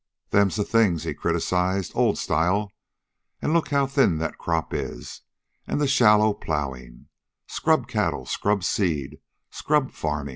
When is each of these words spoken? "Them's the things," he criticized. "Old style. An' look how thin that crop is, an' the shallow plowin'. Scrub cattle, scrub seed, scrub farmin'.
"Them's 0.31 0.55
the 0.55 0.63
things," 0.63 1.03
he 1.03 1.13
criticized. 1.13 1.91
"Old 1.93 2.17
style. 2.17 2.71
An' 3.39 3.53
look 3.53 3.67
how 3.69 3.85
thin 3.85 4.17
that 4.17 4.39
crop 4.39 4.73
is, 4.73 5.21
an' 5.67 5.77
the 5.77 5.87
shallow 5.87 6.33
plowin'. 6.33 7.05
Scrub 7.45 7.87
cattle, 7.87 8.25
scrub 8.25 8.63
seed, 8.63 9.19
scrub 9.51 9.91
farmin'. 9.91 10.29